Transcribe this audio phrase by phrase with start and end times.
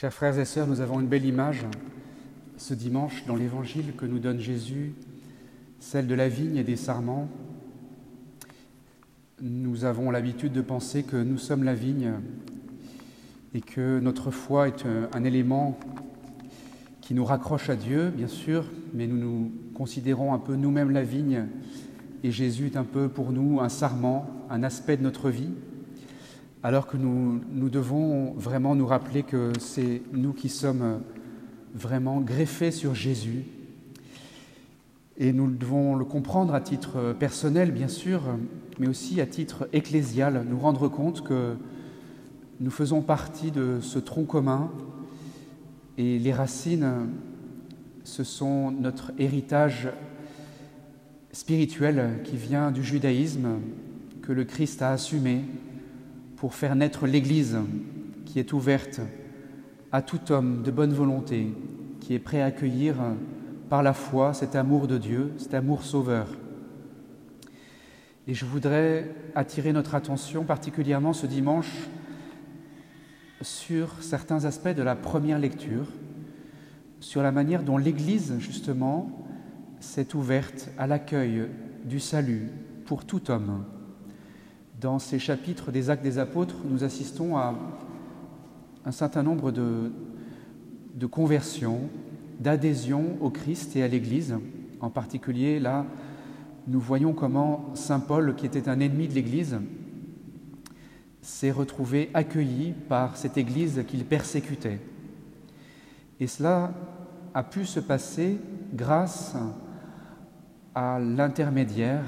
[0.00, 1.64] Chers frères et sœurs, nous avons une belle image
[2.56, 4.94] ce dimanche dans l'évangile que nous donne Jésus,
[5.80, 7.28] celle de la vigne et des sarments.
[9.42, 12.12] Nous avons l'habitude de penser que nous sommes la vigne
[13.54, 15.76] et que notre foi est un élément
[17.00, 21.02] qui nous raccroche à Dieu, bien sûr, mais nous nous considérons un peu nous-mêmes la
[21.02, 21.46] vigne
[22.22, 25.50] et Jésus est un peu pour nous un sarment, un aspect de notre vie
[26.62, 31.02] alors que nous, devons vraiment nous rappeler que c'est nous qui sommes
[31.74, 33.44] vraiment greffés sur Jésus.
[35.18, 38.22] Et nous devons le comprendre à titre personnel, bien sûr,
[38.78, 41.54] mais aussi à titre ecclésial, nous rendre compte que
[42.60, 44.70] nous faisons partie de ce tronc commun
[45.96, 47.08] et les racines,
[48.04, 49.88] ce sont notre héritage
[51.32, 53.58] spirituel qui vient du judaïsme
[54.22, 55.44] que le Christ a assumé
[56.38, 57.58] pour faire naître l'Église
[58.24, 59.00] qui est ouverte
[59.90, 61.52] à tout homme de bonne volonté,
[62.00, 62.94] qui est prêt à accueillir
[63.68, 66.28] par la foi cet amour de Dieu, cet amour sauveur.
[68.28, 71.88] Et je voudrais attirer notre attention particulièrement ce dimanche
[73.40, 75.86] sur certains aspects de la première lecture,
[77.00, 79.26] sur la manière dont l'Église, justement,
[79.80, 81.48] s'est ouverte à l'accueil
[81.84, 82.50] du salut
[82.84, 83.64] pour tout homme.
[84.80, 87.52] Dans ces chapitres des Actes des Apôtres, nous assistons à
[88.84, 89.90] un certain nombre de,
[91.10, 91.80] conversions,
[92.38, 94.36] d'adhésions au Christ et à l'Église.
[94.80, 95.84] En particulier, là,
[96.68, 99.58] nous voyons comment Saint Paul, qui était un ennemi de l'Église,
[101.22, 104.78] s'est retrouvé accueilli par cette Église qu'il persécutait.
[106.20, 106.72] Et cela
[107.34, 108.38] a pu se passer
[108.72, 109.34] grâce
[110.72, 112.04] à l'intermédiaire,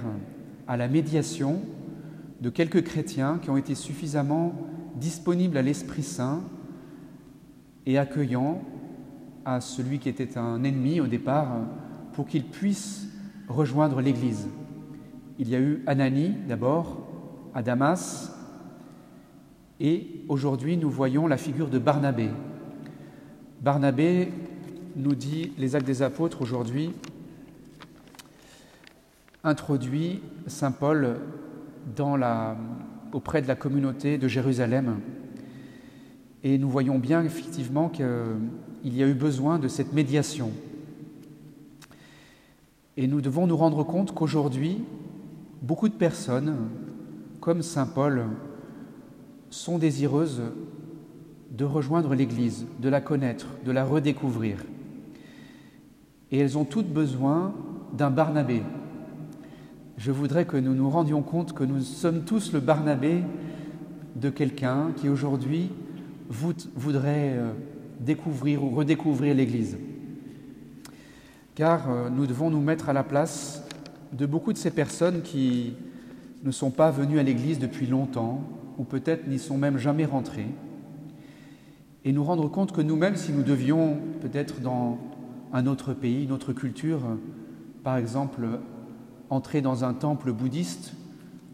[0.69, 1.63] à la médiation
[2.41, 4.55] de quelques chrétiens qui ont été suffisamment
[4.97, 6.43] disponibles à l'Esprit Saint
[7.87, 8.63] et accueillants
[9.45, 11.57] à celui qui était un ennemi au départ
[12.13, 13.07] pour qu'il puisse
[13.49, 14.49] rejoindre l'Église.
[15.39, 17.07] Il y a eu Anani d'abord
[17.55, 18.33] à Damas
[19.81, 22.29] et aujourd'hui nous voyons la figure de Barnabé.
[23.61, 24.29] Barnabé
[24.97, 26.93] nous dit les actes des apôtres aujourd'hui
[29.43, 31.17] introduit Saint Paul
[33.13, 35.01] auprès de la communauté de Jérusalem.
[36.43, 38.07] Et nous voyons bien effectivement qu'il
[38.85, 40.51] y a eu besoin de cette médiation.
[42.97, 44.83] Et nous devons nous rendre compte qu'aujourd'hui,
[45.63, 46.57] beaucoup de personnes,
[47.41, 48.25] comme Saint Paul,
[49.51, 50.43] sont désireuses
[51.51, 54.65] de rejoindre l'Église, de la connaître, de la redécouvrir.
[56.31, 57.53] Et elles ont toutes besoin
[57.93, 58.63] d'un Barnabé,
[60.01, 63.23] je voudrais que nous nous rendions compte que nous sommes tous le Barnabé
[64.17, 65.71] de quelqu'un qui aujourd'hui
[66.31, 67.53] voudrait euh,
[68.01, 69.77] découvrir ou redécouvrir l'Église.
[71.55, 73.63] Car euh, nous devons nous mettre à la place
[74.15, 75.75] de beaucoup de ces personnes qui
[76.45, 78.43] ne sont pas venues à l'Église depuis longtemps
[78.79, 80.49] ou peut-être n'y sont même jamais rentrées
[82.07, 84.97] et nous rendre compte que nous-mêmes, si nous devions peut-être dans
[85.53, 87.01] un autre pays, une autre culture,
[87.85, 88.47] par exemple
[89.31, 90.93] entrer dans un temple bouddhiste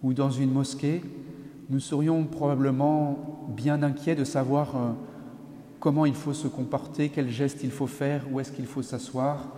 [0.02, 1.02] ou dans une mosquée,
[1.68, 4.92] nous serions probablement bien inquiets de savoir euh,
[5.78, 9.48] comment il faut se comporter, quel geste il faut faire, où est-ce qu'il faut s'asseoir.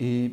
[0.00, 0.32] Et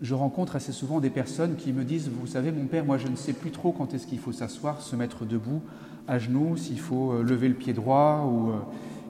[0.00, 3.08] je rencontre assez souvent des personnes qui me disent, vous savez, mon père, moi je
[3.08, 5.62] ne sais plus trop quand est-ce qu'il faut s'asseoir, se mettre debout,
[6.08, 8.54] à genoux, s'il faut euh, lever le pied droit, ou euh,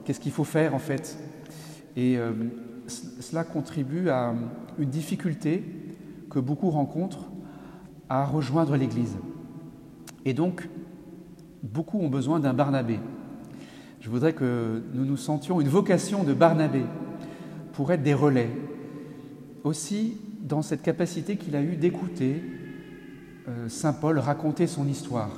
[0.05, 1.17] qu'est-ce qu'il faut faire en fait.
[1.95, 2.19] Et
[2.87, 4.35] cela contribue à
[4.77, 5.63] une difficulté
[6.29, 7.29] que beaucoup rencontrent
[8.09, 9.17] à rejoindre l'Église.
[10.25, 10.69] Et donc,
[11.63, 12.99] beaucoup ont besoin d'un Barnabé.
[13.99, 16.83] Je voudrais que nous nous sentions une vocation de Barnabé
[17.73, 18.49] pour être des relais.
[19.63, 22.41] Aussi, dans cette capacité qu'il a eue d'écouter
[23.47, 25.29] euh, Saint Paul raconter son histoire.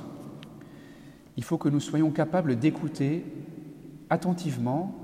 [1.36, 3.24] Il faut que nous soyons capables d'écouter
[4.08, 4.94] attentivement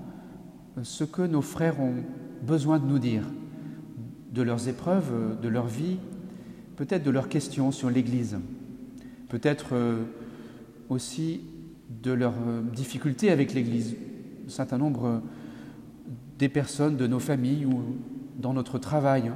[0.77, 1.95] euh, ce que nos frères ont
[2.43, 3.23] besoin de nous dire
[4.37, 5.97] de leurs épreuves, de leur vie,
[6.77, 8.39] peut-être de leurs questions sur l'Église,
[9.31, 10.03] peut-être euh,
[10.91, 11.41] aussi
[12.03, 13.97] de leurs euh, difficultés avec l'Église.
[14.47, 15.19] Un certain nombre euh,
[16.39, 17.97] des personnes de nos familles ou
[18.37, 19.33] dans notre travail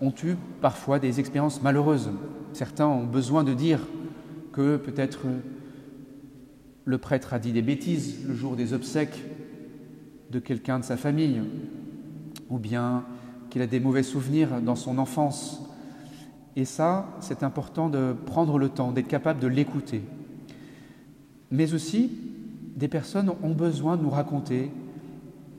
[0.00, 2.10] ont eu parfois des expériences malheureuses.
[2.52, 3.80] Certains ont besoin de dire
[4.52, 5.26] que peut-être
[6.84, 9.24] le prêtre a dit des bêtises le jour des obsèques
[10.30, 11.40] de quelqu'un de sa famille,
[12.48, 13.04] ou bien
[13.50, 15.60] qu'il a des mauvais souvenirs dans son enfance.
[16.56, 20.02] Et ça, c'est important de prendre le temps, d'être capable de l'écouter.
[21.50, 22.10] Mais aussi,
[22.76, 24.70] des personnes ont besoin de nous raconter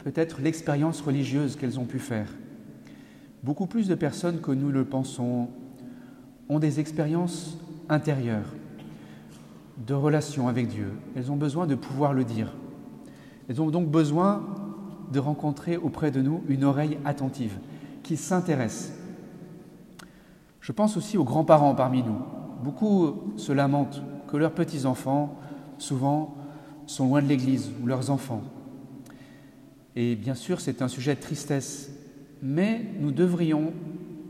[0.04, 2.28] peut-être l'expérience religieuse qu'elles ont pu faire.
[3.44, 5.50] Beaucoup plus de personnes que nous le pensons
[6.50, 7.58] ont des expériences
[7.90, 8.56] intérieures
[9.86, 10.92] de relation avec Dieu.
[11.16, 12.54] Elles ont besoin de pouvoir le dire.
[13.50, 14.44] Elles ont donc besoin
[15.12, 17.58] de rencontrer auprès de nous une oreille attentive
[18.04, 18.94] qui s'intéresse.
[20.60, 22.18] Je pense aussi aux grands-parents parmi nous.
[22.64, 25.38] Beaucoup se lamentent que leurs petits-enfants,
[25.78, 26.36] souvent,
[26.86, 28.44] sont loin de l'Église ou leurs enfants.
[29.96, 31.92] Et bien sûr, c'est un sujet de tristesse,
[32.42, 33.74] mais nous devrions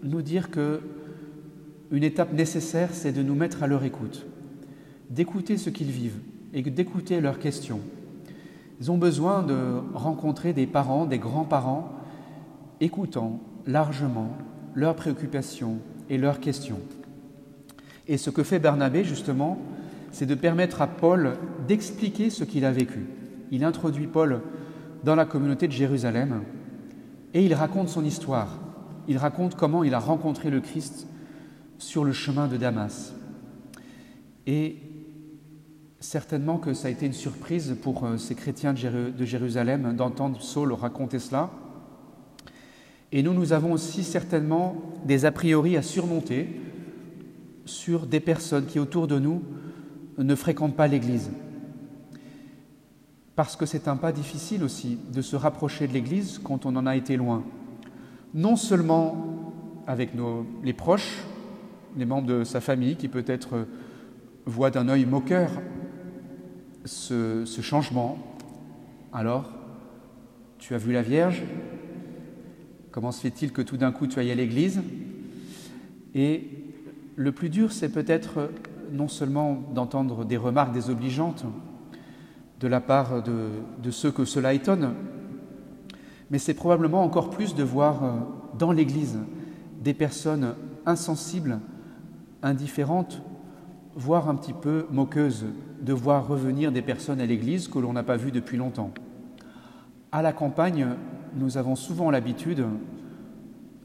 [0.03, 0.81] nous dire que
[1.91, 4.25] une étape nécessaire, c'est de nous mettre à leur écoute,
[5.09, 6.19] d'écouter ce qu'ils vivent
[6.53, 7.81] et d'écouter leurs questions.
[8.79, 11.91] Ils ont besoin de rencontrer des parents, des grands-parents,
[12.79, 14.35] écoutant largement
[14.75, 15.79] leurs préoccupations
[16.09, 16.79] et leurs questions.
[18.07, 19.57] Et ce que fait Barnabé, justement,
[20.11, 21.37] c'est de permettre à Paul
[21.67, 23.05] d'expliquer ce qu'il a vécu.
[23.51, 24.41] Il introduit Paul
[25.03, 26.43] dans la communauté de Jérusalem
[27.33, 28.59] et il raconte son histoire.
[29.07, 31.07] Il raconte comment il a rencontré le Christ
[31.77, 33.13] sur le chemin de Damas.
[34.47, 34.77] Et
[35.99, 40.73] certainement que ça a été une surprise pour euh, ces chrétiens de Jérusalem d'entendre Saul
[40.73, 41.51] raconter cela.
[43.11, 44.75] Et nous, nous avons aussi certainement
[45.05, 46.47] des a priori à surmonter
[47.65, 49.43] sur des personnes qui autour de nous
[50.17, 51.31] ne fréquentent pas l'Église.
[53.35, 56.85] Parce que c'est un pas difficile aussi de se rapprocher de l'Église quand on en
[56.85, 57.43] a été loin.
[58.33, 59.53] Non seulement
[59.87, 61.23] avec nos, les proches,
[61.97, 63.67] les membres de sa famille qui peut-être
[64.45, 65.49] voient d'un œil moqueur
[66.85, 68.17] ce, ce changement.
[69.11, 69.51] Alors,
[70.59, 71.43] tu as vu la Vierge
[72.91, 74.81] Comment se fait-il que tout d'un coup tu ailles à l'église
[76.13, 76.49] Et
[77.15, 78.49] le plus dur, c'est peut-être
[78.91, 81.45] non seulement d'entendre des remarques désobligeantes
[82.59, 84.93] de la part de, ceux que cela étonne,
[86.29, 88.11] mais c'est probablement encore plus de voir euh,
[88.59, 89.17] dans l'Église
[89.81, 90.53] des personnes
[90.85, 91.59] insensibles,
[92.43, 93.21] indifférentes,
[93.95, 95.45] voire un petit peu moqueuses,
[95.81, 98.91] de voir revenir des personnes à l'Église que l'on n'a pas vues depuis longtemps.
[100.11, 100.87] À la campagne,
[101.35, 102.65] nous avons souvent l'habitude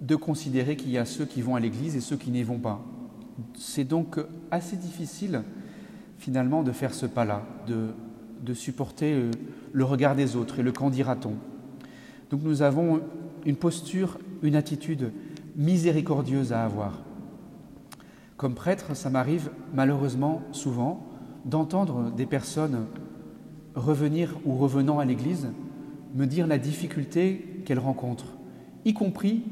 [0.00, 2.58] de considérer qu'il y a ceux qui vont à l'Église et ceux qui n'y vont
[2.58, 2.84] pas.
[3.56, 4.18] C'est donc
[4.50, 5.42] assez difficile
[6.18, 7.88] finalement de faire ce pas-là, de,
[8.42, 9.30] de supporter euh,
[9.72, 11.34] le regard des autres et le qu'en dira-t-on.
[12.30, 13.00] Donc nous avons
[13.44, 15.12] une posture, une attitude
[15.56, 17.02] miséricordieuse à avoir.
[18.36, 21.06] Comme prêtre, ça m'arrive malheureusement souvent
[21.44, 22.86] d'entendre des personnes
[23.74, 25.48] revenir ou revenant à l'Église
[26.16, 28.36] me dire la difficulté qu'elles rencontrent,
[28.84, 29.44] y compris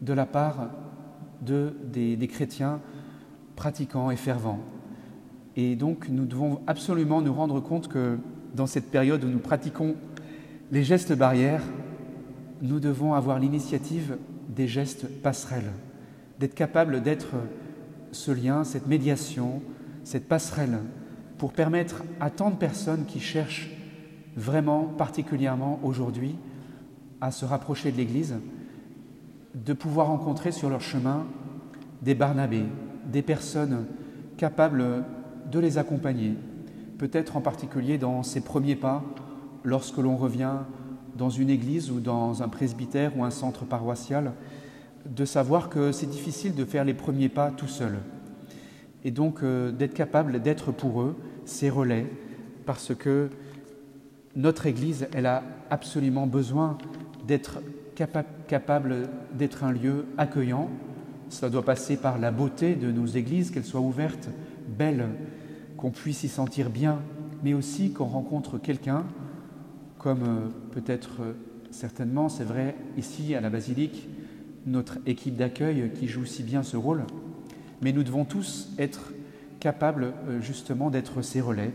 [0.00, 0.70] de la part
[1.42, 2.80] de, des, des chrétiens
[3.54, 4.60] pratiquants et fervents.
[5.56, 8.18] Et donc nous devons absolument nous rendre compte que
[8.54, 9.94] dans cette période où nous pratiquons
[10.72, 11.62] les gestes barrières,
[12.62, 14.16] nous devons avoir l'initiative
[14.48, 15.70] des gestes passerelles,
[16.38, 17.34] d'être capable d'être
[18.12, 19.60] ce lien, cette médiation,
[20.04, 20.78] cette passerelle,
[21.36, 23.70] pour permettre à tant de personnes qui cherchent
[24.36, 26.36] vraiment particulièrement aujourd'hui
[27.20, 28.36] à se rapprocher de l'Église,
[29.54, 31.26] de pouvoir rencontrer sur leur chemin
[32.02, 32.66] des Barnabés,
[33.06, 33.86] des personnes
[34.36, 35.04] capables
[35.50, 36.34] de les accompagner,
[36.98, 39.02] peut-être en particulier dans ces premiers pas
[39.64, 40.54] lorsque l'on revient
[41.16, 44.32] dans une église ou dans un presbytère ou un centre paroissial,
[45.06, 47.98] de savoir que c'est difficile de faire les premiers pas tout seul.
[49.04, 52.06] Et donc euh, d'être capable d'être pour eux ces relais,
[52.66, 53.30] parce que
[54.36, 56.78] notre Église, elle a absolument besoin
[57.26, 57.60] d'être
[58.48, 60.70] capable d'être un lieu accueillant.
[61.28, 64.28] Cela doit passer par la beauté de nos églises, qu'elles soient ouvertes,
[64.68, 65.06] belles,
[65.76, 67.00] qu'on puisse y sentir bien,
[67.42, 69.04] mais aussi qu'on rencontre quelqu'un,
[69.98, 71.32] comme euh, peut-être euh,
[71.70, 74.08] certainement, c'est vrai, ici à la basilique,
[74.66, 77.04] notre équipe d'accueil qui joue si bien ce rôle.
[77.82, 79.12] Mais nous devons tous être
[79.58, 81.72] capables euh, justement d'être ces relais.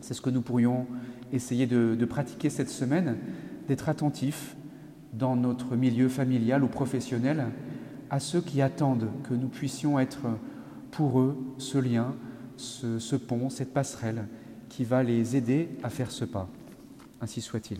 [0.00, 0.86] C'est ce que nous pourrions
[1.32, 3.16] essayer de, pratiquer cette semaine,
[3.68, 4.56] d'être attentifs
[5.12, 7.46] dans notre milieu familial ou professionnel
[8.10, 10.26] à ceux qui attendent que nous puissions être
[10.90, 12.14] pour eux ce lien,
[12.56, 14.26] ce, ce pont, cette passerelle
[14.68, 16.48] qui va les aider à faire ce pas.
[17.20, 17.78] Ainsi soit-il.